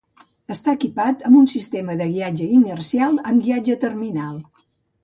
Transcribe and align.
Està 0.53 0.73
equipat 0.77 1.21
amb 1.29 1.39
un 1.41 1.45
sistema 1.53 1.99
de 2.01 2.09
guiatge 2.15 2.49
inercial 2.61 3.17
amb 3.27 3.47
guiatge 3.47 3.79
terminal. 3.87 4.43